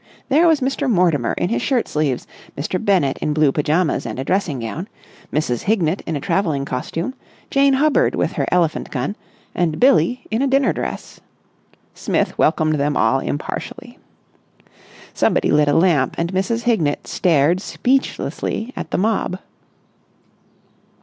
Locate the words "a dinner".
10.41-10.73